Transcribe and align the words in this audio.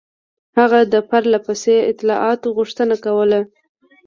هغه 0.57 0.79
د 0.93 0.95
پرله 1.09 1.39
پسې 1.45 1.75
اطلاعاتو 1.91 2.47
غوښتنه 2.57 2.95
کوله. 3.05 3.39